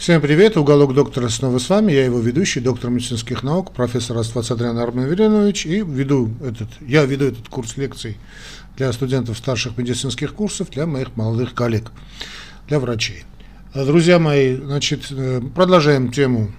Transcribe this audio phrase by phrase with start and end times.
[0.00, 4.78] Всем привет, уголок доктора снова с вами, я его ведущий, доктор медицинских наук, профессор Аствацадрян
[4.78, 8.16] Армен Веленович, и веду этот, я веду этот курс лекций
[8.78, 11.92] для студентов старших медицинских курсов, для моих молодых коллег,
[12.66, 13.24] для врачей.
[13.74, 16.50] Друзья мои, значит, э, продолжаем тему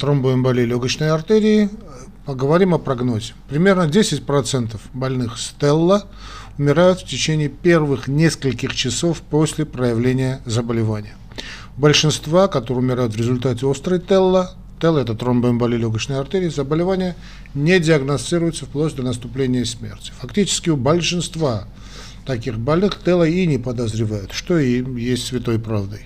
[0.00, 1.68] тромбоэмболии легочной артерии,
[2.24, 3.34] поговорим о прогнозе.
[3.50, 6.08] Примерно 10% больных Стелла
[6.56, 11.14] умирают в течение первых нескольких часов после проявления заболевания.
[11.76, 17.16] Большинства, которые умирают в результате острой телла, телла это тромбоэмболия легочной артерии, заболевания
[17.54, 20.12] не диагностируются вплоть до наступления смерти.
[20.20, 21.68] Фактически у большинства
[22.24, 26.00] таких больных телла и не подозревают, что и есть святой правдой.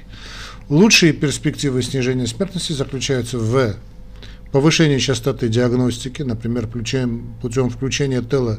[0.68, 3.76] Лучшие перспективы снижения смертности заключаются в
[4.50, 8.58] повышении частоты диагностики, например, путем включения тела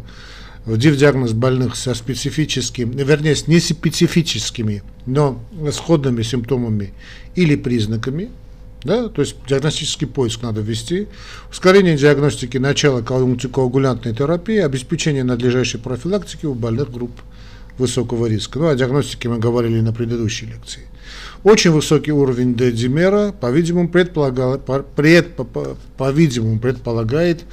[0.65, 5.39] в диагноз больных со специфическими, вернее, с неспецифическими, но
[5.71, 6.93] сходными симптомами
[7.35, 8.29] или признаками,
[8.83, 11.07] да, то есть диагностический поиск надо ввести,
[11.51, 17.11] ускорение диагностики начала антикоагулянтной терапии, обеспечение надлежащей профилактики у больных групп
[17.77, 18.59] высокого риска.
[18.59, 20.87] Ну, о диагностике мы говорили на предыдущей лекции.
[21.43, 24.61] Очень высокий уровень D-димера, по-видимому, предполагает,
[24.95, 25.35] пред,
[25.97, 27.43] по-видимому, предполагает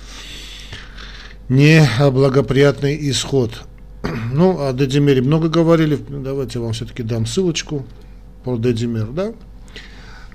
[1.49, 3.63] неблагоприятный исход.
[4.33, 7.85] Ну, о Дедимере много говорили, давайте я вам все-таки дам ссылочку
[8.45, 9.33] про Дедимер, да?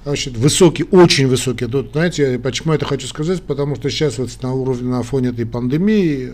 [0.04, 1.66] Значит, высокий, очень высокий.
[1.66, 3.42] Тут, знаете, почему я это хочу сказать?
[3.42, 6.34] Потому что сейчас вот на уровне, на фоне этой пандемии,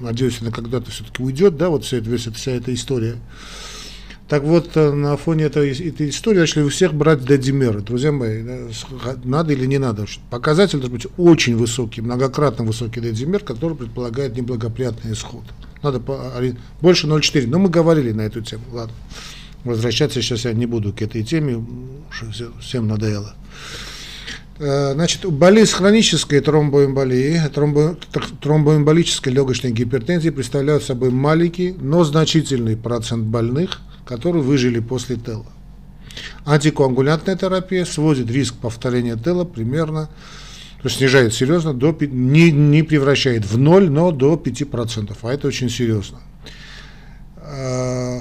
[0.00, 3.16] надеюсь, она когда-то все-таки уйдет, да, вот вся эта, вся эта история.
[4.28, 7.80] Так вот, э, на фоне этой, этой истории начали у всех брать дедимеры.
[7.80, 8.42] Друзья мои,
[9.22, 10.06] надо или не надо.
[10.30, 15.44] Показатель должен быть очень высокий, многократно высокий дедимер, который предполагает неблагоприятный исход.
[15.82, 16.32] Надо по,
[16.80, 17.46] больше 0,4.
[17.46, 18.62] Но мы говорили на эту тему.
[18.72, 18.94] Ладно.
[19.62, 21.62] Возвращаться сейчас я не буду к этой теме,
[22.10, 23.34] уже всем надоело.
[24.58, 27.98] Э, значит, болезнь хронической тромбоэмболии, тромбо,
[28.40, 35.46] тромбоэмболической легочной гипертензии представляют собой маленький, но значительный процент больных– которые выжили после тела.
[36.44, 40.08] Антикоагулянтная терапия сводит риск повторения тела примерно,
[40.82, 45.48] то есть снижает серьезно, до, не, не превращает в ноль, но до 5%, а это
[45.48, 46.18] очень серьезно.
[47.36, 48.20] А,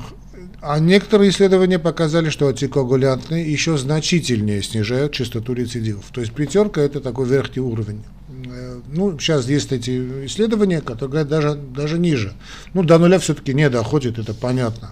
[0.61, 6.05] а некоторые исследования показали, что антикоагулянтные еще значительнее снижают частоту рецидивов.
[6.13, 8.01] То есть пятерка это такой верхний уровень.
[8.45, 12.33] Э, ну, сейчас есть эти исследования, которые говорят даже, даже ниже.
[12.73, 14.91] Ну, до нуля все-таки не доходит, это понятно.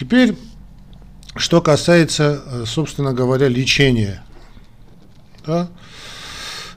[0.00, 0.34] Теперь,
[1.36, 4.24] что касается, э, собственно говоря, лечения.
[5.46, 5.68] Да?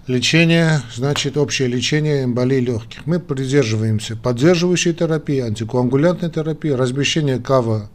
[0.08, 3.06] Лечение, значит, общее лечение эмболии легких.
[3.06, 7.90] Мы придерживаемся поддерживающей терапии, антикоагулянтной терапии, размещение кава,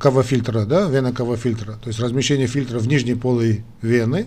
[0.00, 4.26] кава-фильтра, да, вена кава-фильтра, то есть размещение фильтра в нижней полой вены,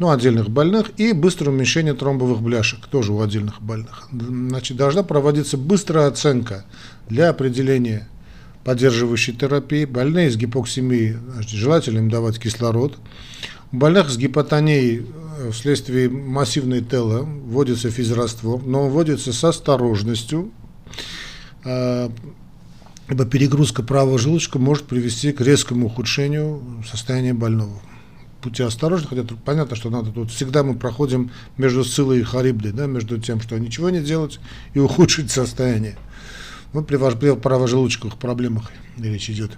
[0.00, 4.08] ну, отдельных больных, и быстрое уменьшение тромбовых бляшек, тоже у отдельных больных.
[4.10, 6.64] Значит, должна проводиться быстрая оценка
[7.08, 8.08] для определения
[8.66, 12.98] поддерживающей терапии, больные с гипоксимией, желательно им давать кислород.
[13.70, 15.06] У больных с гипотонией
[15.38, 20.50] э, вследствие массивной тела вводится физраствор, но вводится с осторожностью,
[21.64, 22.10] э,
[23.08, 26.60] ибо перегрузка правого желудочка может привести к резкому ухудшению
[26.90, 27.80] состояния больного.
[28.42, 32.86] Будьте осторожны, хотя понятно, что надо тут всегда мы проходим между Сцилой и Харибдой, да,
[32.86, 34.40] между тем, что ничего не делать
[34.74, 35.96] и ухудшить состояние.
[36.72, 39.52] Ну, при, при правожелудочковых проблемах речь идет.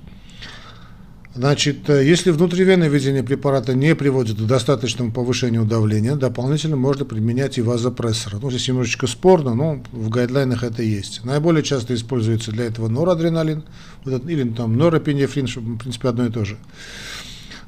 [1.39, 7.59] Значит, э, если внутривенное введение препарата не приводит к достаточному повышению давления, дополнительно можно применять
[7.59, 8.39] и вазопрессоры.
[8.43, 11.25] Ну, здесь немножечко спорно, но в гайдлайнах это есть.
[11.25, 13.63] Наиболее часто используется для этого норадреналин
[14.05, 16.57] или там норопинефрин, в принципе одно и то же.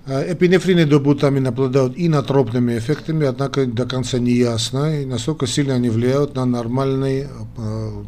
[0.07, 5.91] Э, эпинефрины до бутамина обладают инотропными эффектами, однако до конца не ясно, насколько сильно они
[5.91, 8.03] влияют на нормальный э,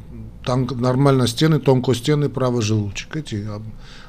[0.44, 3.16] там нормально стены, тонко стены, правый желудочек.
[3.16, 3.46] Эти,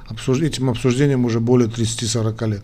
[0.07, 2.63] обсуж, этим обсуждением уже более 30-40 лет.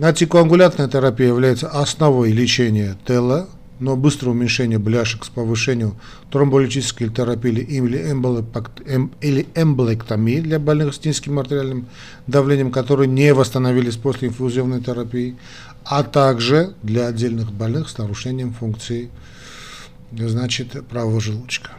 [0.00, 3.48] Антикоагулянтная терапия является основой лечения тела,
[3.80, 5.94] но быстрое уменьшение бляшек с повышением
[6.30, 11.86] тромболитической терапии или, эм, или эмболектомии для больных с низким артериальным
[12.26, 15.36] давлением, которые не восстановились после инфузионной терапии,
[15.84, 19.10] а также для отдельных больных с нарушением функции
[20.12, 21.72] значит, правого желудочка.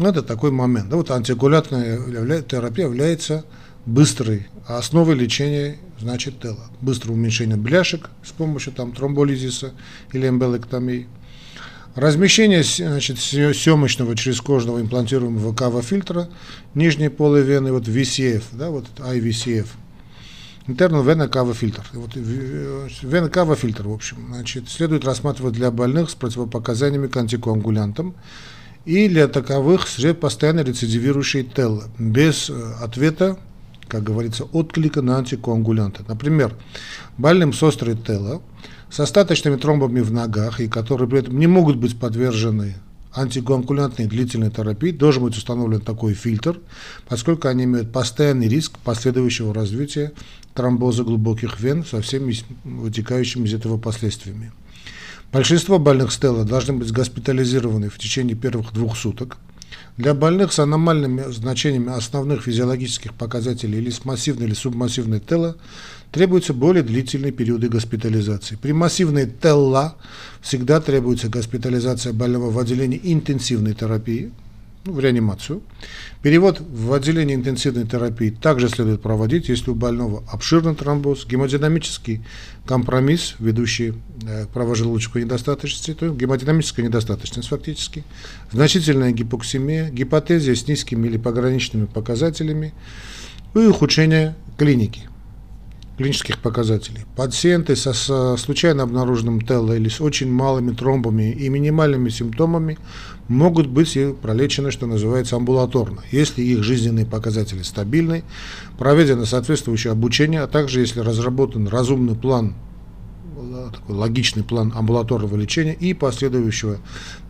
[0.00, 0.88] Ну, это такой момент.
[0.88, 3.44] Да, вот антикоагулянтная терапия является
[3.84, 6.70] быстрой основой лечения, значит, тела.
[6.80, 9.72] Быстрое уменьшение бляшек с помощью там, тромболизиса
[10.14, 11.06] или эмболектомии.
[11.94, 16.30] Размещение значит, семочного чрезкожного имплантируемого кава-фильтра
[16.74, 19.66] нижней полой вены, вот VCF, да, вот IVCF.
[20.66, 21.84] Internal вена кава фильтр.
[21.92, 28.14] Вот, вена кава фильтр, в общем, значит, следует рассматривать для больных с противопоказаниями к антикоагулянтам
[28.84, 33.38] и для таковых с постоянно рецидивирующей ТЭЛ, без э, ответа,
[33.88, 36.04] как говорится, отклика на антикоагулянты.
[36.08, 36.54] Например,
[37.18, 38.42] больным с острой ТЭЛа,
[38.90, 42.76] с остаточными тромбами в ногах, и которые при этом не могут быть подвержены
[43.12, 46.58] антикоагулянтной длительной терапии должен быть установлен такой фильтр,
[47.08, 50.12] поскольку они имеют постоянный риск последующего развития
[50.54, 52.34] тромбоза глубоких вен со всеми
[52.64, 54.52] вытекающими из этого последствиями.
[55.32, 59.36] Большинство больных стелла должны быть госпитализированы в течение первых двух суток.
[59.96, 65.56] Для больных с аномальными значениями основных физиологических показателей или с массивной или субмассивной тела
[66.10, 68.56] требуются более длительные периоды госпитализации.
[68.56, 69.94] При массивной телла
[70.40, 74.32] всегда требуется госпитализация больного в отделении интенсивной терапии,
[74.84, 75.62] ну, в реанимацию.
[76.22, 82.24] Перевод в отделение интенсивной терапии также следует проводить, если у больного обширный тромбоз, гемодинамический
[82.64, 83.94] компромисс, ведущий
[84.26, 88.04] э, к правожелудочковой недостаточности, то гемодинамическая недостаточность фактически,
[88.52, 92.72] значительная гипоксемия, гипотезия с низкими или пограничными показателями
[93.54, 95.10] и ухудшение клиники
[96.00, 97.04] клинических показателей.
[97.14, 102.78] Пациенты со, со случайно обнаруженным ТЭЛ или с очень малыми тромбами и минимальными симптомами
[103.28, 108.24] могут быть пролечены, что называется, амбулаторно, если их жизненные показатели стабильны,
[108.78, 112.54] проведено соответствующее обучение, а также если разработан разумный план
[113.70, 116.78] такой логичный план амбулаторного лечения и последующего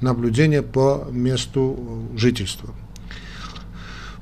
[0.00, 2.72] наблюдения по месту жительства.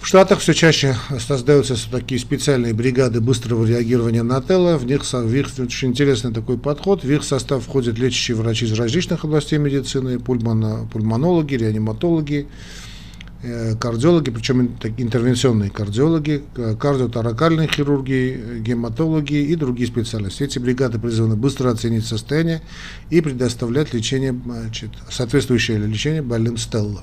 [0.00, 4.78] В Штатах все чаще создаются такие специальные бригады быстрого реагирования на тело.
[4.78, 7.02] В них, в них очень интересный такой подход.
[7.02, 12.46] В их состав входят лечащие врачи из различных областей медицины, пульмоно, пульмонологи, реаниматологи,
[13.42, 16.44] э, кардиологи, причем интервенционные кардиологи,
[16.80, 20.44] кардиоторакальные хирурги, гематологи и другие специальности.
[20.44, 22.62] Эти бригады призваны быстро оценить состояние
[23.10, 27.02] и предоставлять лечение, значит, соответствующее лечение больным стелла.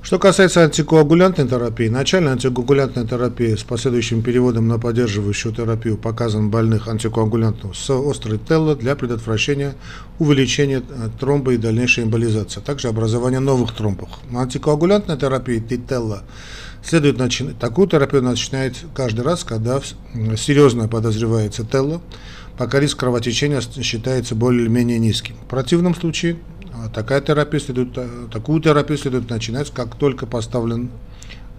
[0.00, 6.88] Что касается антикоагулянтной терапии, начальная антикоагулянтная терапия с последующим переводом на поддерживающую терапию показан больных
[6.88, 9.74] антикоагулянтов с острой телло для предотвращения
[10.18, 14.08] увеличения э, тромба и дальнейшей эмболизации, а также образования новых тромбов.
[14.30, 16.22] На антикоагулянтной терапии Тителла
[16.82, 19.80] следует начинать, такую терапию начинает каждый раз, когда
[20.36, 22.00] серьезно подозревается телло,
[22.56, 25.34] пока риск кровотечения считается более-менее низким.
[25.44, 26.38] В противном случае
[26.92, 30.90] такая терапия следует, э, такую терапию следует начинать, как только поставлен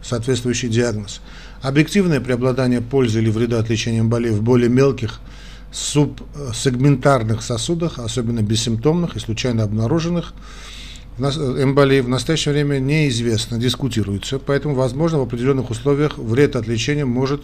[0.01, 1.21] соответствующий диагноз.
[1.61, 5.19] Объективное преобладание пользы или вреда от лечения болей в более мелких
[5.71, 10.33] субсегментарных сосудах, особенно бессимптомных и случайно обнаруженных,
[11.19, 17.43] эмболии в настоящее время неизвестно, дискутируется, поэтому, возможно, в определенных условиях вред от лечения может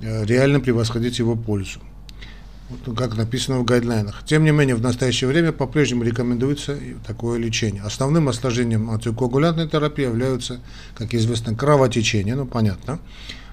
[0.00, 1.80] э, реально превосходить его пользу
[2.96, 4.22] как написано в гайдлайнах.
[4.24, 7.82] Тем не менее, в настоящее время по-прежнему рекомендуется такое лечение.
[7.82, 10.60] Основным осложнением антикоагулянтной терапии являются,
[10.96, 12.98] как известно, кровотечения, ну понятно.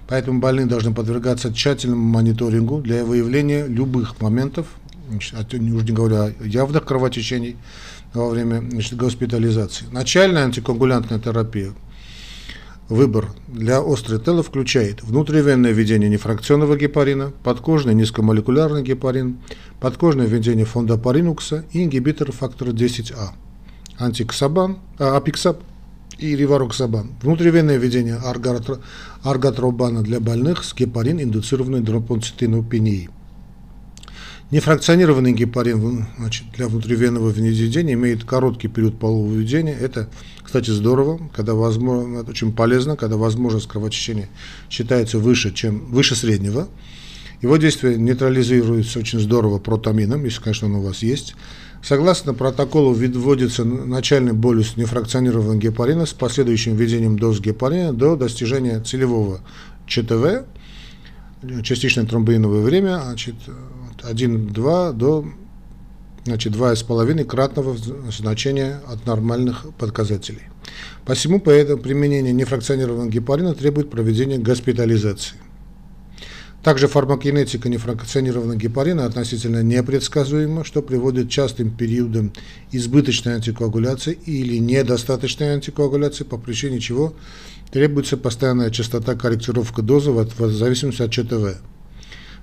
[0.07, 4.67] Поэтому больные должны подвергаться тщательному мониторингу для выявления любых моментов,
[5.09, 7.57] уже не говоря о явных кровотечений
[8.13, 9.85] во время значит, госпитализации.
[9.91, 11.73] Начальная антикоагулянтная терапия–
[12.91, 19.37] Выбор для острой телы включает внутривенное введение нефракционного гепарина, подкожный низкомолекулярный гепарин,
[19.79, 23.29] подкожное введение фондопаринукса и ингибитор фактора 10А,
[23.97, 25.61] антиксабан, а, апиксаб
[26.19, 27.11] и ривароксабан.
[27.21, 28.19] Внутривенное введение
[29.23, 33.07] арготробана для больных с гепарин, индуцированной дропонцитинопенией.
[34.51, 39.73] Нефракционированный гепарин значит, для внутривенного введения имеет короткий период полового введения.
[39.73, 40.09] Это,
[40.43, 44.27] кстати, здорово, когда возможно, это очень полезно, когда возможность кровотечения
[44.69, 46.67] считается выше, чем, выше среднего.
[47.41, 51.33] Его действие нейтрализируется очень здорово протамином, если, конечно, он у вас есть.
[51.81, 59.39] Согласно протоколу вводится начальный болюс нефракционированного гепарина с последующим введением доз гепарина до достижения целевого
[59.87, 60.43] ЧТВ,
[61.63, 63.35] частичное тромбоиновое время, значит,
[63.97, 65.25] 1,2 до
[66.25, 67.75] значит, 2,5 кратного
[68.11, 70.43] значения от нормальных показателей.
[71.05, 75.37] Посему поэтому применение нефракционированного гепарина требует проведения госпитализации.
[76.63, 82.33] Также фармакинетика нефракционированного гепарина относительно непредсказуема, что приводит к частым периодам
[82.71, 87.15] избыточной антикоагуляции или недостаточной антикоагуляции, по причине чего
[87.71, 91.57] требуется постоянная частота корректировки дозы в зависимости от ЧТВ.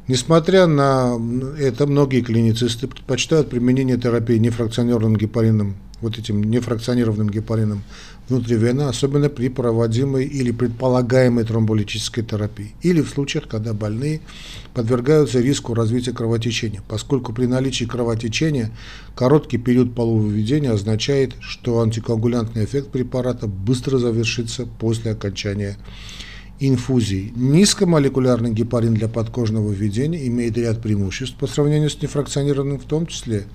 [0.08, 1.18] Несмотря на
[1.58, 7.82] это, многие клиницисты предпочитают применение терапии нефракционерным гепарином вот этим нефракционированным гепарином
[8.28, 14.20] внутривенно, особенно при проводимой или предполагаемой тромболитической терапии, или в случаях, когда больные
[14.74, 18.70] подвергаются риску развития кровотечения, поскольку при наличии кровотечения
[19.16, 25.78] короткий период полового введения означает, что антикоагулянтный эффект препарата быстро завершится после окончания
[26.60, 27.32] инфузии.
[27.36, 33.46] Низкомолекулярный гепарин для подкожного введения имеет ряд преимуществ по сравнению с нефракционированным, в том числе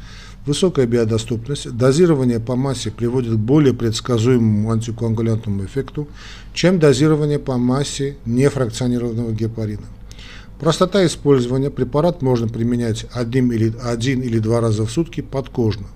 [0.46, 6.10] Высокая биодоступность, дозирование по массе приводит к более предсказуемому антикоагулянтному эффекту,
[6.54, 9.86] чем дозирование по массе нефракционированного гепарина.
[10.60, 11.70] Простота использования.
[11.70, 15.88] Препарат можно применять один или, один или два раза в сутки подкожно.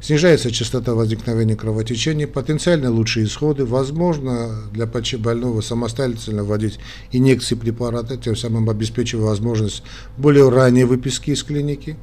[0.00, 4.86] Снижается частота возникновения кровотечения, потенциально лучшие исходы, возможно для
[5.18, 6.78] больного самостоятельно вводить
[7.12, 9.82] инъекции препарата, тем самым обеспечивая возможность
[10.16, 11.96] более ранней выписки из клиники.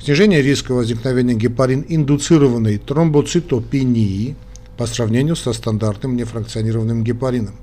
[0.00, 4.36] Снижение риска возникновения гепарин-индуцированной тромбоцитопении
[4.76, 7.56] по сравнению со стандартным нефракционированным гепарином.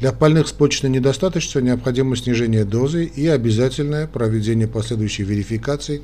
[0.00, 6.00] Для больных с почечной недостаточностью необходимо снижение дозы и обязательное проведение последующей верификации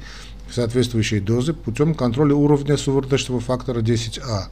[0.52, 4.44] соответствующей дозы путем контроля уровня сывороточного фактора 10А.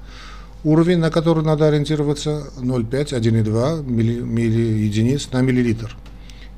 [0.64, 5.96] Уровень, на который надо ориентироваться 0,5-1,2 миллиединиц на миллилитр.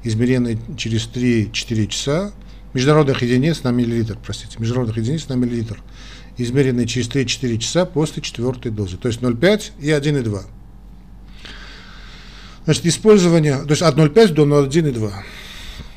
[0.02, 2.32] Измеренный через 3-4 часа
[2.72, 5.82] международных единиц на миллилитр, простите, международных единиц на миллилитр,
[6.38, 10.40] измеренные через 3-4 часа после четвертой дозы, то есть 0,5 и 1,2.
[12.64, 15.12] Значит, использование, то есть от 0,5 до 1,2.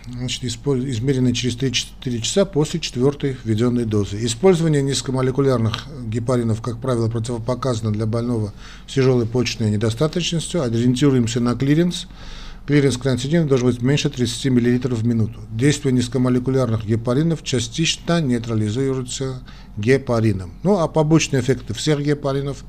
[0.05, 4.23] Значит, измеренные через 3-4 часа после четвертой введенной дозы.
[4.25, 8.53] Использование низкомолекулярных гепаринов, как правило, противопоказано для больного
[8.87, 10.61] с тяжелой почечной недостаточностью.
[10.61, 12.07] Ориентируемся на клиренс–
[12.65, 15.41] Клиренс креатинина должен быть меньше 30 мл в минуту.
[15.51, 19.43] Действие низкомолекулярных гепаринов частично нейтрализуется
[19.75, 20.53] гепарином.
[20.63, 22.63] Ну а побочные эффекты всех гепаринов,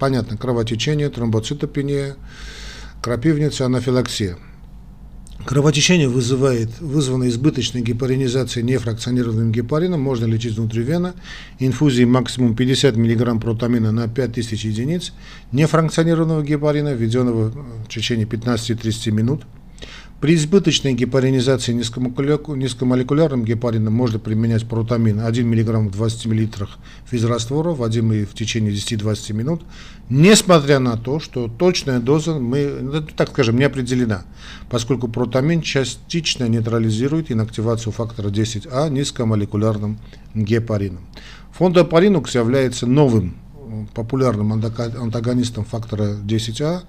[0.00, 2.16] понятно, кровотечение, тромбоцитопения,
[3.00, 4.38] крапивница, анафилаксия.
[5.48, 11.14] Кровотечение вызывает, вызвано избыточной гепаринизацией нефракционированным гепарином, можно лечить внутривенно,
[11.58, 15.14] инфузией максимум 50 мг протамина на 5000 единиц,
[15.52, 19.46] нефракционированного гепарина, введенного в течение 15-30 минут–
[20.20, 26.66] при избыточной гепаринизации низкомолекулярным гепарином можно применять протамин 1 мг в 20 мл
[27.08, 29.62] физраствора, вводимый в течение 10-20 минут,
[30.10, 34.24] несмотря на то, что точная доза, мы, ну, так скажем, не определена,
[34.68, 40.00] поскольку протамин частично нейтрализирует инактивацию фактора 10А низкомолекулярным
[40.34, 41.06] гепарином.
[41.52, 43.36] Фондопаринукс является новым
[43.94, 46.82] популярным антагонистом фактора 10А.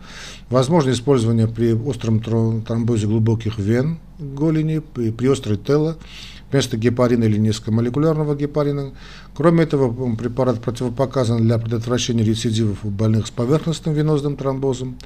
[0.50, 5.98] Возможно использование при остром тромбозе глубоких вен голени, при, острой тело,
[6.52, 8.92] вместо гепарина или низкомолекулярного гепарина.
[9.34, 14.98] Кроме этого, препарат противопоказан для предотвращения рецидивов у больных с поверхностным венозным тромбозом.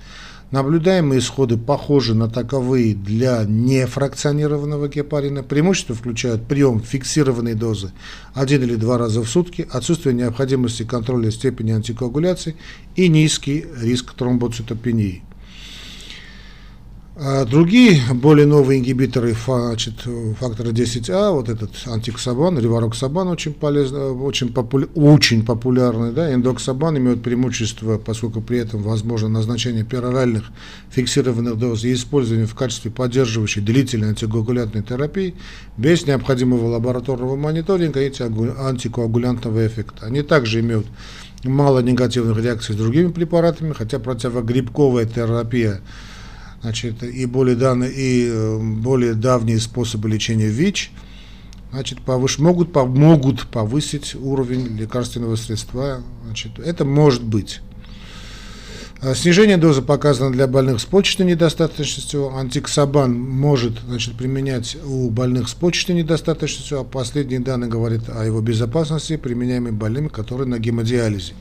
[0.53, 5.41] Наблюдаемые исходы похожи на таковые для нефракционированного гепарина.
[5.41, 7.91] Преимущества включают прием фиксированной дозы
[8.35, 12.55] один или два раза в сутки, отсутствие необходимости контроля степени антикоагуляции
[12.95, 15.23] и низкий риск тромбоцитопении.
[17.15, 19.93] А другие более новые ингибиторы значит,
[20.39, 27.21] фактора 10А, вот этот антиксабан, ревароксабан очень полезный, очень, популя, очень популярный, да, индоксабан имеют
[27.21, 30.45] преимущество, поскольку при этом возможно назначение пероральных
[30.89, 35.35] фиксированных доз и использование в качестве поддерживающей длительной антикоагулянтной терапии
[35.77, 40.07] без необходимого лабораторного мониторинга и антикоагулянтного эффекта.
[40.07, 40.87] Они также имеют
[41.43, 45.79] мало негативных реакций с другими препаратами, хотя противогрибковая терапия
[46.63, 50.91] значит, и более, данные, и э, более давние способы лечения ВИЧ
[51.73, 56.01] значит, повыш, могут, могут повысить уровень лекарственного средства.
[56.25, 57.61] Значит, это может быть.
[59.01, 62.33] А снижение дозы показано для больных с почечной недостаточностью.
[62.33, 68.39] Антиксабан может значит, применять у больных с почечной недостаточностью, а последние данные говорят о его
[68.39, 71.33] безопасности, применяемой больными, которые на гемодиализе.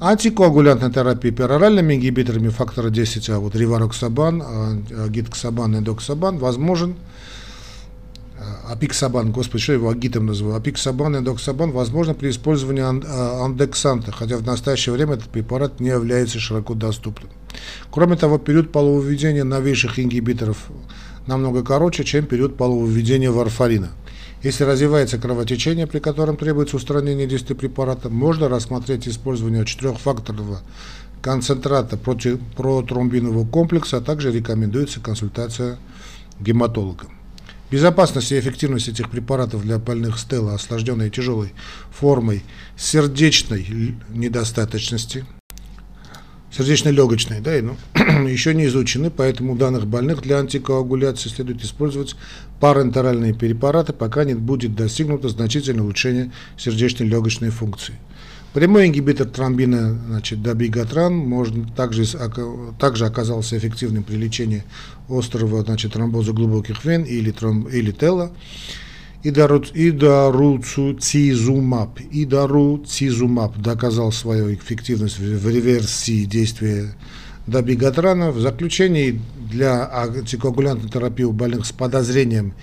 [0.00, 6.96] Антикоагулянтная терапия пероральными ингибиторами фактора 10, а вот ривароксабан, а, гитксабан, эндоксабан возможен,
[8.38, 14.38] а, апиксабан, господи, что его агитом называю, апиксабан, эндоксабан возможно при использовании а, андексанета, хотя
[14.38, 17.30] в настоящее время этот препарат не является широко доступным.
[17.90, 20.70] Кроме того, период полувыведения новейших ингибиторов
[21.26, 23.90] намного короче, чем период полувыведения варфарина.
[24.42, 30.60] Если развивается кровотечение, при котором требуется устранение действия препарата, можно рассмотреть использование четырехфакторного
[31.20, 35.78] концентрата протромбинового комплекса, а также рекомендуется консультация
[36.40, 37.06] гематолога.
[37.70, 41.52] Безопасность и эффективность этих препаратов для больных стелла, осложненной тяжелой
[41.92, 42.42] формой
[42.76, 45.26] сердечной недостаточности,
[46.56, 47.76] сердечно-легочной, да, ну,
[48.28, 52.16] еще не изучены, поэтому у данных больных для антикоагуляции следует использовать
[52.60, 57.94] парентеральные препараты, пока не будет достигнуто значительное улучшение сердечно-легочной функции.
[58.52, 62.04] Прямой ингибитор тромбина, значит, добигатран, может, также,
[62.80, 64.64] также оказался эффективным при лечении
[65.08, 68.32] острого значит, тромбоза глубоких вен или, тромб, или тела.
[69.22, 72.00] Идаруцизумаб.
[72.10, 76.94] Идаруцизумаб доказал свою эффективность в реверсии действия
[77.46, 78.30] добигатрана.
[78.30, 82.54] В заключении для антикоагулянтной терапии у больных с подозрением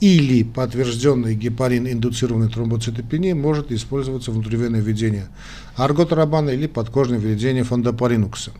[0.00, 5.28] или подтвержденный гепарин индуцированной тромбоцитопении может использоваться внутривенное введение
[5.76, 8.52] арготрабана или подкожное введение фондопаринукса.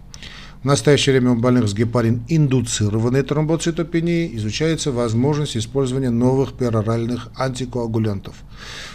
[0.62, 8.36] В настоящее время у больных с гепарин индуцированной тромбоцитопенией изучается возможность использования новых пероральных антикоагулянтов.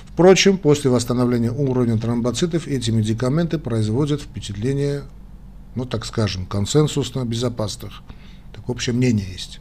[0.05, 5.03] Впрочем, после восстановления уровня тромбоцитов эти медикаменты производят впечатление,
[5.75, 8.01] ну так скажем, консенсусно безопасных.
[8.55, 9.59] Так общее мнение есть.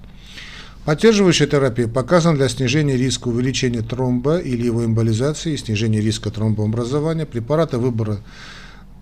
[0.85, 7.27] Поддерживающая терапия показана для снижения риска увеличения тромба или его эмболизации и снижения риска тромбообразования.
[7.27, 8.19] Препараты выбора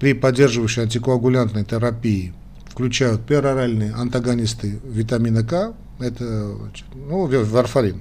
[0.01, 2.33] при поддерживающей антикоагулянтной терапии
[2.75, 6.57] включают пероральные антагонисты витамина К, это
[6.93, 8.01] ну, варфарин,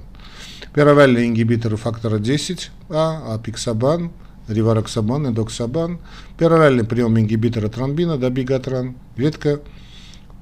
[0.74, 4.10] пероральные ингибиторы фактора 10А, апиксабан,
[4.48, 6.00] ривароксабан, эдоксабан,
[6.36, 9.60] пероральный прием ингибитора тромбина, добигатран, ветка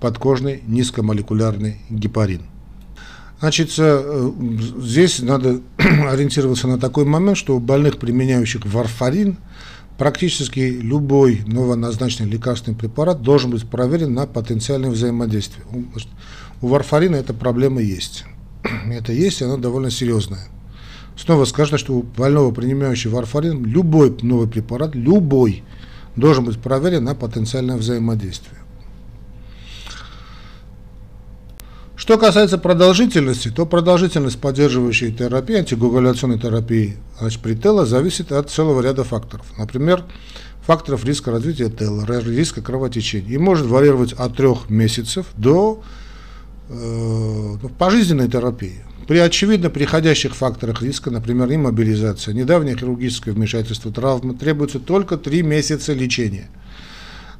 [0.00, 2.40] подкожный низкомолекулярный гепарин.
[3.38, 4.30] Значит, э,
[4.78, 9.36] здесь надо ориентироваться на такой момент, что у больных, применяющих варфарин,
[10.02, 15.64] практически любой новоназначенный лекарственный препарат должен быть проверен на потенциальное взаимодействие.
[16.60, 18.24] У варфарина эта проблема есть.
[18.90, 20.48] Это есть, и она довольно серьезная.
[21.16, 25.62] Снова скажу, что у больного, принимающего варфарин, любой новый препарат, любой,
[26.16, 28.58] должен быть проверен на потенциальное взаимодействие.
[31.94, 36.96] Что касается продолжительности, то продолжительность поддерживающей терапии, антигугуляционной терапии
[37.42, 39.46] при ТЭЛа зависит от целого ряда факторов.
[39.58, 40.02] Например,
[40.62, 43.34] факторов риска развития ТЭЛа, риска кровотечения.
[43.34, 45.82] И может варьировать от трех месяцев до
[46.70, 48.84] э, пожизненной терапии.
[49.06, 55.92] При очевидно приходящих факторах риска, например, иммобилизация, недавнее хирургическое вмешательство, травмы, требуется только три месяца
[55.92, 56.48] лечения–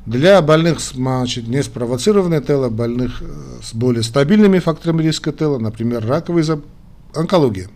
[0.07, 6.61] для больных значит, неспровоцированной ТЭЛа, больных э, с более стабильными факторами риска ТЭЛа, например, раковые
[7.15, 7.69] онкология,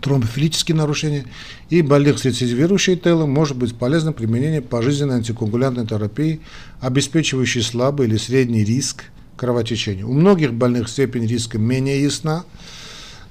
[0.00, 1.26] тромбофилические нарушения
[1.68, 6.40] и больных с рецидивирующей ТЭЛа может быть полезно применение пожизненной антикоагулянтной терапии,
[6.80, 9.04] обеспечивающей слабый или средний риск
[9.36, 10.04] кровотечения.
[10.04, 12.44] У многих больных степень риска менее ясна,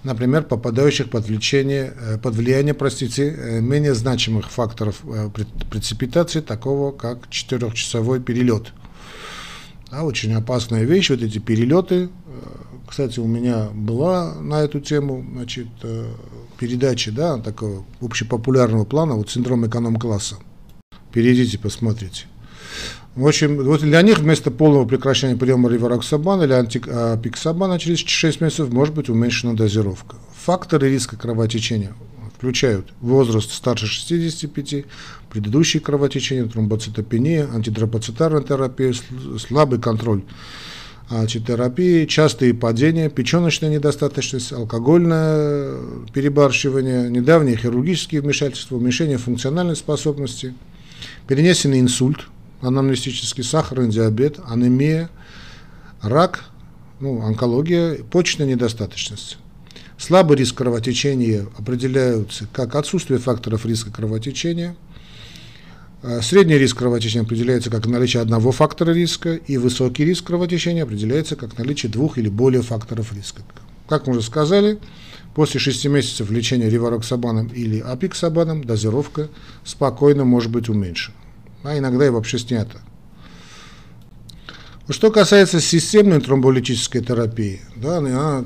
[0.03, 5.29] например, попадающих под, влечение, э, под влияние простите, э, менее значимых факторов э,
[5.69, 8.73] прецепитации, такого как четырехчасовой перелет.
[9.91, 12.09] Да, очень опасная вещь, вот эти перелеты.
[12.87, 15.67] Кстати, у меня была на эту тему значит,
[16.59, 20.37] передача да, такого общепопулярного плана, вот синдром эконом-класса.
[21.11, 22.25] Перейдите, посмотрите.
[23.19, 28.71] В общем, вот для них вместо полного прекращения приема ривароксабана или антипиксабана через 6 месяцев
[28.71, 30.15] может быть уменьшена дозировка.
[30.45, 31.93] Факторы риска кровотечения
[32.37, 34.85] включают возраст старше 65,
[35.29, 38.93] предыдущие кровотечения, тромбоцитопения, антидропоцитарная терапия,
[39.37, 40.21] слабый контроль
[41.27, 45.75] терапии, частые падения, печеночная недостаточность, алкогольное
[46.13, 50.53] перебарщивание, недавние хирургические вмешательства, уменьшение функциональной способности,
[51.27, 52.19] перенесенный инсульт–
[52.61, 55.09] анамнестический сахарный диабет, анемия,
[56.01, 56.45] рак,
[56.99, 59.37] ну, онкология, почечная недостаточность.
[59.97, 64.75] Слабый риск кровотечения определяются как отсутствие факторов риска кровотечения.
[66.01, 71.35] А средний риск кровотечения определяется как наличие одного фактора риска, и высокий риск кровотечения определяется
[71.35, 73.41] как наличие двух или более факторов риска.
[73.89, 74.79] Как мы уже сказали,
[75.35, 79.27] после 6 месяцев лечения ривароксабаном или апиксабаном дозировка
[79.65, 81.18] спокойно может быть уменьшена
[81.63, 82.81] а иногда и вообще снято.
[84.91, 88.43] Что касается системной тромболитической терапии, да, она,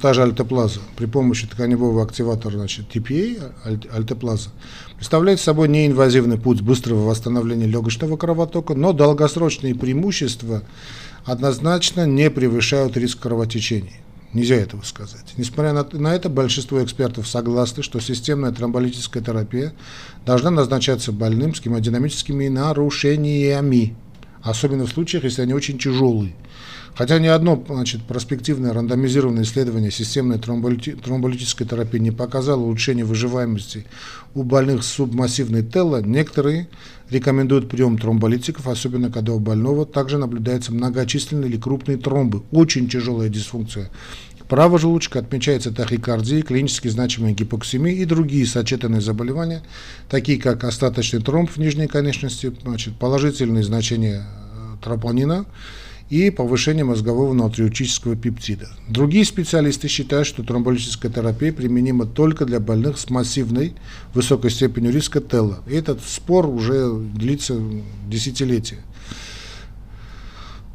[0.00, 3.52] та же альтеплаза при помощи тканевого активатора значит, TPA,
[3.92, 4.48] альтеплаза,
[4.96, 10.62] представляет собой неинвазивный путь быстрого восстановления легочного кровотока, но долгосрочные преимущества
[11.26, 14.00] однозначно не превышают риск кровотечений.
[14.32, 15.34] Нельзя этого сказать.
[15.36, 19.74] Несмотря на, на это, большинство экспертов согласны, что системная тромболитическая терапия
[20.24, 23.94] должна назначаться больным с гемодинамическими нарушениями,
[24.42, 26.34] особенно в случаях, если они очень тяжелые.
[26.94, 33.86] Хотя ни одно значит, проспективное рандомизированное исследование системной тромболити тромболитической терапии не показало улучшения выживаемости
[34.34, 36.68] у больных с субмассивной ТЭЛа, некоторые
[37.08, 43.28] рекомендуют прием тромболитиков, особенно когда у больного также наблюдаются многочисленные или крупные тромбы, очень тяжелая
[43.30, 43.90] дисфункция.
[44.48, 49.62] Правого желудочка, отмечается тахикардия, клинически значимая гипоксемия и другие сочетанные заболевания,
[50.10, 55.46] такие как остаточный тромб в нижней конечности, значит, положительные значения э, тропонина,
[56.12, 58.68] и повышение мозгового наутриутического пептида.
[58.86, 63.72] Другие специалисты считают, что тромболитическая терапия применима только для больных с массивной
[64.12, 65.60] высокой степенью риска ТЭЛа.
[65.66, 67.58] И этот спор уже длится
[68.10, 68.80] десятилетия.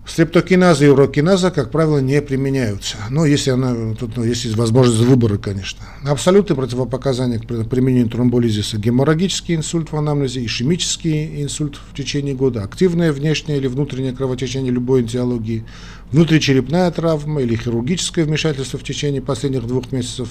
[0.07, 2.95] Стрептокиназа и урокиназа, как правило, не применяются.
[3.09, 5.81] Но если она, тут ну, есть возможность выбора, конечно.
[6.05, 13.11] Абсолютные противопоказания к применению тромболизиса– геморрагический инсульт в анамнезе, ишемический инсульт в течение года, активное
[13.11, 15.65] внешнее или внутреннее кровотечение любой этиологии,
[16.11, 20.29] внутричерепная травма или хирургическое вмешательство в течение последних двух месяцев,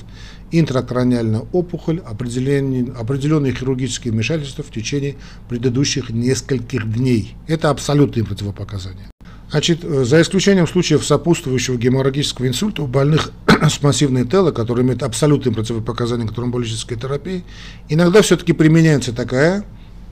[0.51, 5.17] интракраниальная опухоль, определенные хирургические вмешательства в течение
[5.49, 7.35] предыдущих нескольких дней.
[7.47, 9.11] Это абсолютные противопоказания.
[9.51, 15.03] Значит, э, за исключением случаев сопутствующего геморрагического инсульта у больных с массивной тело, которые имеют
[15.03, 17.45] абсолютные противопоказания к тромболитической терапии,
[17.89, 19.65] иногда все-таки применяется такая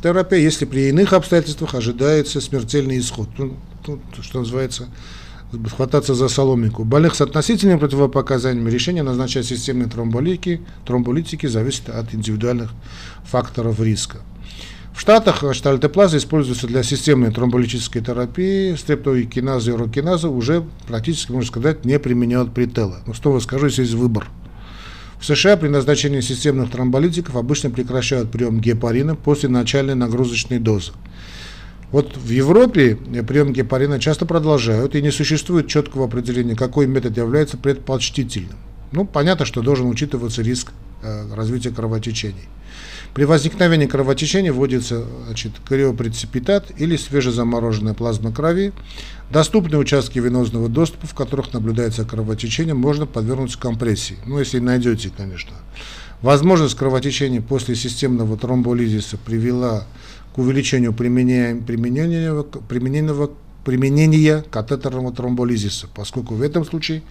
[0.02, 3.28] терапия, если при иных обстоятельствах ожидается смертельный исход.
[3.38, 3.56] Ну,
[4.22, 4.88] что называется,
[5.74, 6.82] хвататься за соломинку.
[6.82, 12.72] У больных с относительными противопоказаниями решение назначать системные тромболитики, тромболитики зависит от индивидуальных
[13.24, 14.18] факторов риска.
[14.94, 21.84] В Штатах штальтеплаза используется для системной тромболитической терапии, стрептоикиназа и урокиназа уже практически, можно сказать,
[21.84, 23.00] не применяют при ТЭЛа.
[23.04, 24.28] Но снова скажу, здесь есть выбор.
[25.18, 30.92] В США при назначении системных тромболитиков обычно прекращают прием гепарина после начальной нагрузочной дозы.
[31.94, 37.56] Вот в Европе прием гепарина часто продолжают, и не существует четкого определения, какой метод является
[37.56, 38.58] предпочтительным.
[38.90, 42.48] Ну, понятно, что должен учитываться риск э, развития кровотечений.
[43.14, 48.72] При возникновении кровотечения вводится значит, криопрецепитат или свежезамороженная плазма крови.
[49.30, 54.16] Доступные участки венозного доступа, в которых наблюдается кровотечение, можно подвергнуть компрессии.
[54.26, 55.52] Ну, если найдете, конечно.
[56.22, 59.84] Возможность кровотечения после системного тромболизиса привела к
[60.36, 63.30] увеличению применения, применения, применения,
[63.64, 67.02] применения катетерного тромболизиса, поскольку в этом случае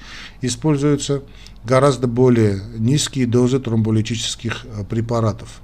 [0.41, 1.23] используются
[1.63, 5.61] гораздо более низкие дозы тромболитических э, препаратов.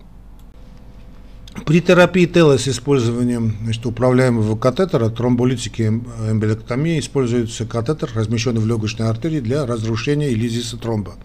[1.65, 9.09] При терапии ТЭЛа с использованием значит, управляемого катетера, тромболитики эмболектомии используется катетер, размещенный в легочной
[9.09, 11.15] артерии для разрушения лизиса тромба.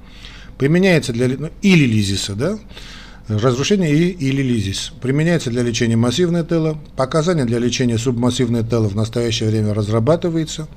[0.59, 2.59] Применяется для ну, или лизиса, да,
[3.29, 4.93] разрушение и, или лизис.
[5.01, 6.79] Применяется для лечения массивной тела.
[6.97, 10.69] Показания для лечения субмассивной тела в настоящее время разрабатывается.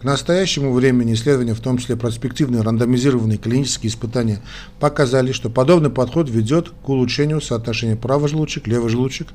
[0.00, 4.40] К настоящему времени исследования, в том числе проспективные рандомизированные клинические испытания,
[4.78, 9.28] показали, что подобный подход ведет к улучшению соотношения правый желудочек, левый желудочек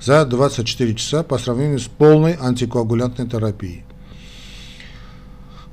[0.00, 3.84] за 24 часа по сравнению с полной антикоагулянтной терапией.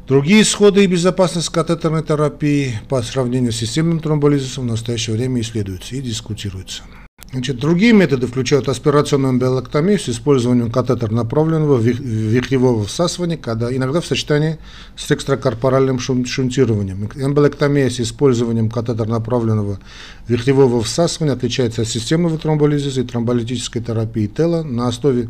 [0.07, 5.95] Другие исходы и безопасность катетерной терапии по сравнению с системным тромболизисом в настоящее время исследуются
[5.95, 6.83] и дискутируются.
[7.31, 14.05] Значит, другие методы включают аспирационную эмболэктомию с использованием катетера направленного вихревого всасывания, когда иногда в
[14.05, 14.59] сочетании
[14.95, 17.09] с экстракорпоральным шунтированием.
[17.15, 19.79] Эмболэктомия с использованием катетера направленного
[20.27, 25.29] вихревого всасывания отличается от системного тромболизиса и тромболитической терапии тела на основе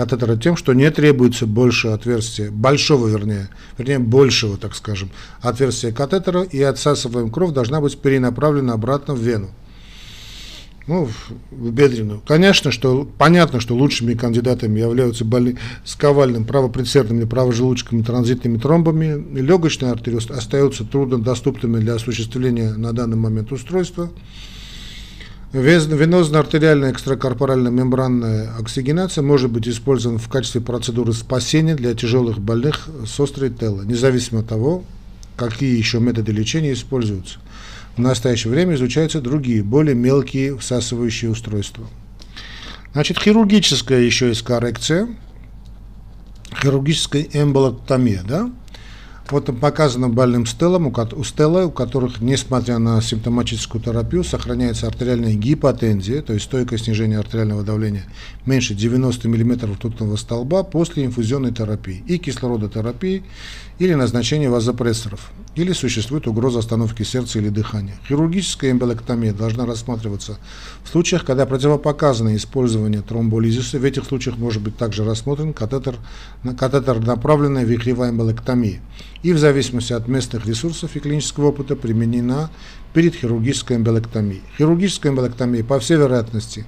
[0.00, 5.10] катетера тем, что не требуется больше отверстия, большого вернее, вернее большего, так скажем,
[5.42, 9.50] отверстия катетера, и отсасываемая кровь должна быть перенаправлена обратно в вену
[10.86, 11.08] ну,
[11.50, 12.20] в бедренную.
[12.26, 19.38] Конечно, что понятно, что лучшими кандидатами являются больные с ковальным правопредсердным или правожелудочными транзитными тромбами.
[19.38, 24.10] Легочные артерии остаются труднодоступными для осуществления на данный момент устройства.
[25.52, 33.18] Венозно-артериальная экстракорпоральная мембранная оксигенация может быть использована в качестве процедуры спасения для тяжелых больных с
[33.18, 34.84] острой тело, независимо от того,
[35.36, 37.40] какие еще методы лечения используются.
[37.96, 41.84] В настоящее время изучаются другие, более мелкие всасывающие устройства.
[42.92, 45.08] Значит, хирургическая еще есть коррекция,
[46.62, 48.52] хирургическая эмболоктомия, да?
[49.30, 56.20] Вот показано больным стеллам, у стелла, у которых, несмотря на симптоматическую терапию, сохраняется артериальная гипотензия,
[56.22, 58.06] то есть стойкое снижение артериального давления
[58.44, 63.22] меньше 90 мм ртутного столба после инфузионной терапии и кислородотерапии
[63.78, 67.98] или назначения вазопрессоров, или существует угроза остановки сердца или дыхания.
[68.06, 70.38] Хирургическая эмболектомия должна рассматриваться
[70.84, 73.78] в случаях, когда противопоказано использование тромболизиса.
[73.78, 75.96] В этих случаях может быть также рассмотрен катетер,
[76.58, 78.80] катетер направленная вихревая эмболектомия
[79.22, 82.50] и в зависимости от местных ресурсов и клинического опыта применена
[82.94, 84.42] перед хирургической эмболектомией.
[84.56, 86.64] Хирургическая эмболектомия, по всей вероятности,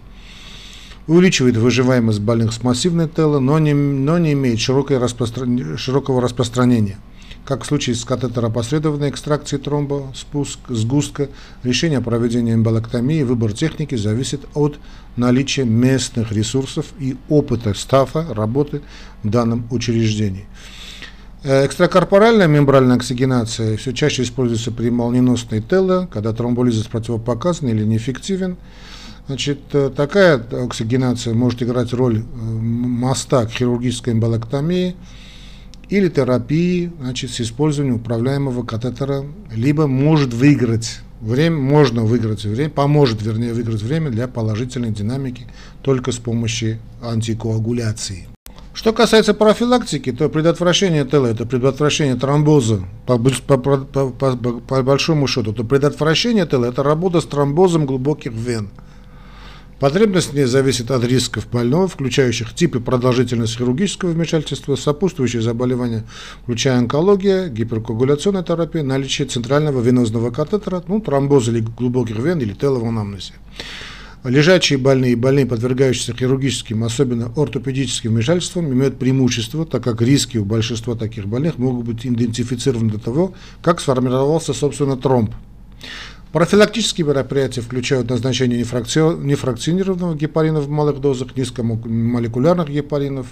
[1.07, 4.61] увеличивает выживаемость больных с массивной тело, но не, но не имеет
[4.99, 5.77] распростран...
[5.77, 6.99] широкого распространения.
[7.45, 11.29] Как в случае с катетеропосредованной экстракцией тромба, спуск, сгустка,
[11.65, 14.79] решение о проведении эмболектомии, выбор техники зависит от
[15.17, 18.81] наличия местных ресурсов и опыта стафа работы
[19.25, 20.47] в данном учреждении.
[21.43, 28.57] Э, экстракорпоральная мембральная оксигенация все чаще используется при молниеносной тело, когда тромболизис противопоказан или неэффективен.
[29.27, 34.95] Значит, э, такая оксигенация может играть роль э, моста к хирургической эмболектомии
[35.93, 43.21] или терапии значит, с использованием управляемого катетера, либо может выиграть время, можно выиграть время, поможет,
[43.21, 45.47] вернее, выиграть время для положительной динамики
[45.83, 48.27] только с помощью антикоагуляции.
[48.73, 55.27] Что касается профилактики, то предотвращение ТЛ– это предотвращение тромбоза, по, по, по, по, по большому
[55.27, 58.71] счету, то предотвращение ТЛ– это работа с тромбозом глубоких вен.
[59.83, 66.05] Потребность в ней зависит от рисков больного, включающих типы продолжительность хирургического вмешательства, сопутствующие заболевания,
[66.45, 72.77] включая онкология, гиперкоагуляционная терапия, наличие центрального венозного катетера, ну, тромбоза или глубоких вен или ТЛ
[72.77, 73.35] в.
[74.23, 80.45] Лежачие больные и больные, подвергающиеся хирургическим, особенно ортопедическим вмешательствам, имеют преимущество, так как риски у
[80.45, 85.35] большинства таких больных могут быть идентифицированы до того, как сформировался, собственно, тромб.
[86.33, 93.27] Профилактические мероприятия включают назначение нефракционированного гепарина в малых дозах, низкомолекулярных гепаринов,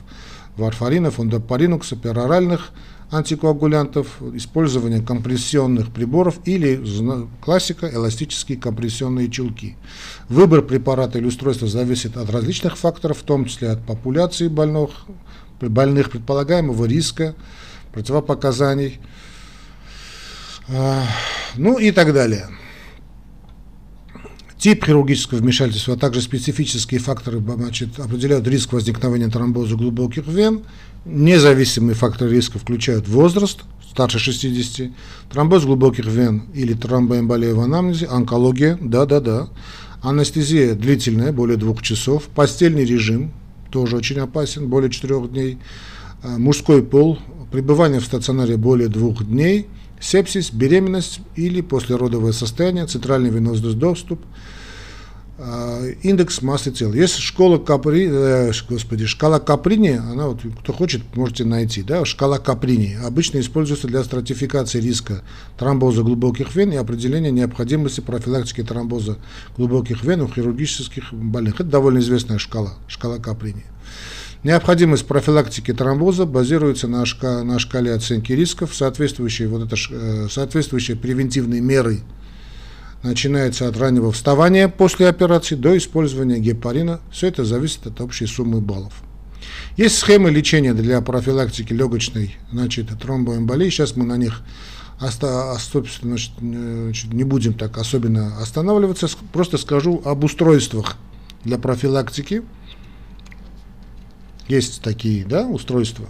[0.58, 2.72] варфаринов, ондопаринукса, пероральных
[3.10, 6.78] антикоагулянтов, использование компрессионных приборов или
[7.40, 9.76] классика эластические компрессионные чулки.
[10.28, 14.90] Выбор препарата или устройства зависит от различных факторов, в том числе от популяции больных,
[15.58, 17.34] больных предполагаемого риска,
[17.92, 19.00] противопоказаний,
[20.68, 21.02] а,
[21.56, 22.46] ну и так далее.
[24.60, 30.64] Тип хирургического вмешательства, а также специфические факторы значит, определяют риск возникновения тромбоза глубоких вен.
[31.06, 34.90] Независимые факторы риска включают возраст, старше 60,
[35.32, 39.48] тромбоз глубоких вен или тромбоэмболия в анамнезе, онкология, да-да-да,
[40.02, 43.32] анестезия длительная, более двух часов, постельный режим,
[43.70, 45.56] тоже очень опасен, более четырех дней,
[46.22, 47.18] а, мужской пол,
[47.50, 49.68] пребывание в стационаре более двух дней–
[50.00, 54.20] сепсис, беременность или послеродовое состояние, центральный венозный доступ,
[55.38, 56.92] э, индекс массы тела.
[56.94, 62.38] Есть школа Капри, э, господи, шкала Каприни, она вот, кто хочет, можете найти, да, шкала
[62.38, 62.98] Каприни.
[63.04, 65.22] Обычно используется для стратификации риска
[65.58, 69.18] тромбоза глубоких вен и определения необходимости профилактики тромбоза
[69.56, 71.56] глубоких вен у хирургических больных.
[71.56, 73.64] Это довольно известная шкала, шкала Каприни.
[74.42, 80.96] Необходимость профилактики тромбоза базируется на, шка, на шкале оценки рисков, соответствующие, вот это, э, соответствующие
[80.96, 82.00] превентивные меры
[83.02, 87.00] начинается от раннего вставания после операции до использования гепарина.
[87.10, 88.94] Все это зависит от общей суммы баллов.
[89.76, 93.68] Есть схемы лечения для профилактики легочной значит, тромбоэмболии.
[93.68, 94.42] Сейчас мы на них
[95.58, 99.08] собственно, значит, не будем так особенно останавливаться.
[99.32, 100.96] Просто скажу об устройствах
[101.44, 102.42] для профилактики.
[104.50, 106.08] Есть такие да, устройства.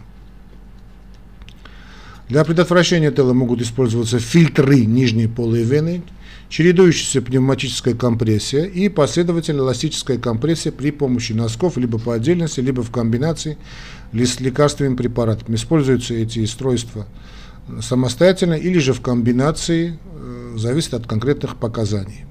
[2.31, 6.03] Для предотвращения тела могут использоваться фильтры нижней полой вены,
[6.49, 12.91] чередующаяся пневматическая компрессия и последовательно эластическая компрессия при помощи носков либо по отдельности, либо в
[12.91, 13.59] комбинации
[14.15, 15.57] с лекарственными препаратами.
[15.57, 17.07] Используются эти устройства
[17.83, 22.25] самостоятельно или же в комбинации, э, зависит от конкретных показаний.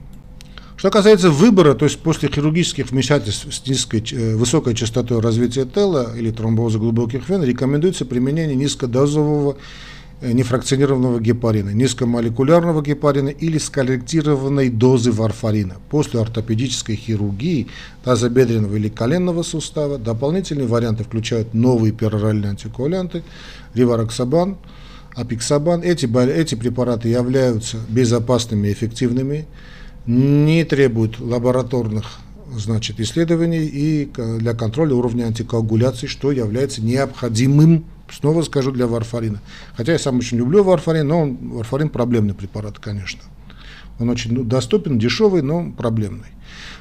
[0.80, 6.16] Что касается выбора, то есть после хирургических вмешательств с низкой, э, высокой частотой развития тела
[6.16, 9.58] или тромбоза глубоких вен, рекомендуется применение низкодозового
[10.22, 15.76] э, нефракционированного гепарина, низкомолекулярного гепарина или скорректированной дозы варфарина.
[15.90, 17.68] После ортопедической хирургии
[18.06, 23.24] тазобедренного или коленного сустава дополнительные варианты включают новые пероральные антикоагулянты,
[23.74, 24.56] ривароксабан,
[25.14, 25.82] апиксабан.
[25.84, 29.46] Эти, эти препараты являются безопасными и эффективными
[30.10, 32.20] не требует лабораторных
[32.52, 39.40] значит, исследований и для контроля уровня антикоагуляции, что является необходимым Снова скажу для варфарина.
[39.76, 43.22] Хотя я сам очень люблю варфарин, но он, варфарин проблемный препарат, конечно.
[44.00, 46.28] Он очень ну, доступен, дешевый, но проблемный.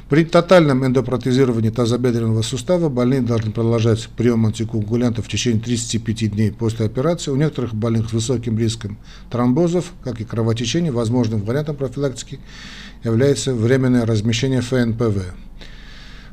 [0.09, 6.87] При тотальном эндопротезировании тазобедренного сустава больные должны продолжать прием антикоагулянтов в течение 35 дней после
[6.87, 7.31] операции.
[7.31, 8.97] У некоторых больных с высоким риском
[9.31, 12.41] тромбозов, как и кровотечений, возможным вариантом профилактики
[13.05, 15.35] является временное размещение ФНПВ.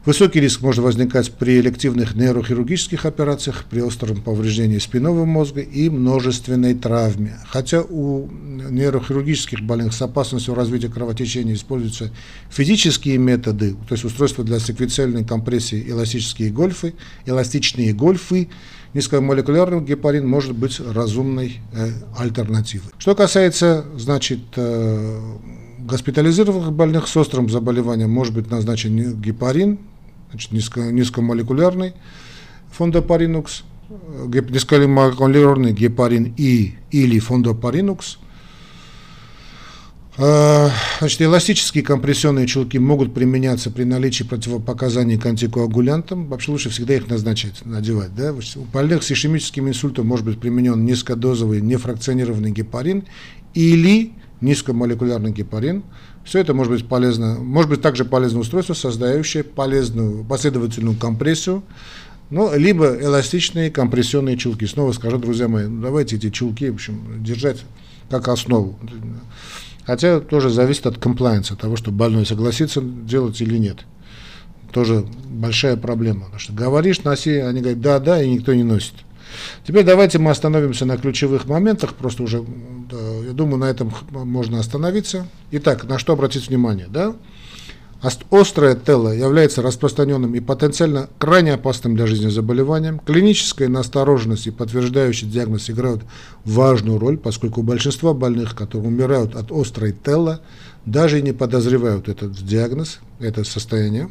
[0.05, 6.75] Высокий риск может возникать при элективных нейрохирургических операциях, при остром повреждении спинного мозга и множественной
[6.75, 7.39] травме.
[7.47, 12.11] Хотя у нейрохирургических больных с опасностью развития кровотечения используются
[12.51, 16.93] физические методы, то есть устройства для секвенциальной компрессии, эластические гольфы,
[17.25, 18.49] эластичные гольфы,
[18.93, 22.91] низкомолекулярный гепарин может быть разумной э, альтернативой.
[22.99, 25.19] Что касается, значит, э,
[25.79, 29.79] госпитализированных больных с острым заболеванием может быть назначен гепарин,
[30.36, 31.93] значит, низко, низкомолекулярный
[32.71, 33.63] фондопаринукс,
[34.50, 38.17] низкомолекулярный гепарин И или фондопаринукс.
[40.17, 40.69] А,
[41.00, 46.28] значит, эластические компрессионные чулки могут применяться при наличии противопоказаний к антикоагулянтам.
[46.28, 48.15] Вообще лучше всегда их назначать, надевать.
[48.15, 48.34] Да?
[48.34, 53.04] У больных с ишемическим инсультом может быть применен низкодозовый нефракционированный гепарин
[53.54, 55.84] или низкомолекулярный гепарин.
[56.25, 61.63] Все это может быть полезно, может быть также полезное устройство, создающее полезную последовательную компрессию,
[62.31, 64.65] ну, либо эластичные компрессионные чулки.
[64.65, 67.63] Снова скажу, друзья мои, давайте эти чулки, в общем, держать
[68.09, 68.77] как основу.
[69.85, 73.85] Хотя тоже зависит от комплайенса, того, что больной согласится делать или нет.
[74.71, 76.21] Тоже большая проблема.
[76.21, 78.95] Потому что говоришь, носи, они говорят, да, да, и никто не носит.
[79.65, 82.43] Теперь давайте мы остановимся на ключевых моментах, просто уже,
[82.89, 85.27] да, я думаю, на этом можно остановиться.
[85.51, 87.15] Итак, на что обратить внимание, да?
[88.29, 92.99] Острое тело является распространенным и потенциально крайне опасным для жизни заболеванием.
[92.99, 96.03] Клиническая настороженность и подтверждающий диагноз играют
[96.43, 100.41] важную роль, поскольку у большинства больных, которые умирают от острой тела,
[100.86, 104.10] даже и не подозревают этот диагноз, это состояние.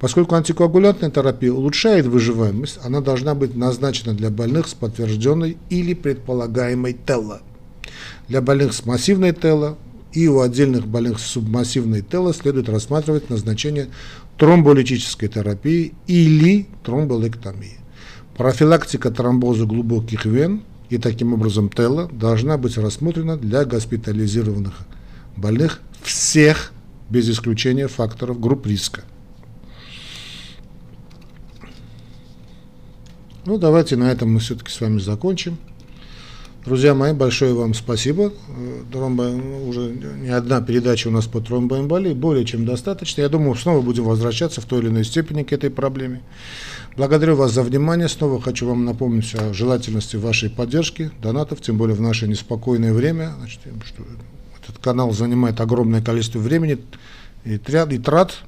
[0.00, 6.96] Поскольку антикоагулянтная терапия улучшает выживаемость, она должна быть назначена для больных с подтвержденной или предполагаемой
[7.06, 7.42] тело.
[8.28, 9.76] Для больных с массивной тело
[10.14, 13.88] и у отдельных больных с субмассивной тело следует рассматривать назначение
[14.38, 17.78] тромболитической терапии или тромболектомии.
[18.36, 24.74] Профилактика тромбоза глубоких вен и таким образом тела должна быть рассмотрена для госпитализированных
[25.36, 26.72] больных всех,
[27.10, 29.04] без исключения факторов групп риска.
[33.46, 35.58] Ну, давайте на этом мы все-таки с вами закончим.
[36.64, 38.32] Друзья мои, большое вам спасибо.
[38.90, 39.24] Тромбо,
[39.66, 43.20] уже не одна передача у нас по тромбоэмболии, более чем достаточно.
[43.20, 46.22] Я думаю, снова будем возвращаться в той или иной степени к этой проблеме.
[46.96, 48.08] Благодарю вас за внимание.
[48.08, 53.34] Снова хочу вам напомнить о желательности вашей поддержки, донатов, тем более в наше неспокойное время.
[53.40, 54.04] Значит, что
[54.64, 56.78] этот канал занимает огромное количество времени
[57.44, 58.42] и, тряд, и трат.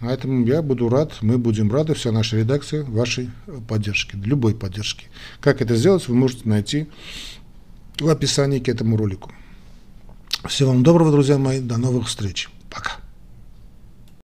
[0.00, 3.30] Поэтому я буду рад, мы будем рады, вся наша редакция, вашей
[3.68, 5.06] поддержки, любой поддержки.
[5.40, 6.88] Как это сделать, вы можете найти
[7.98, 9.32] в описании к этому ролику.
[10.46, 12.50] Всего вам доброго, друзья мои, до новых встреч.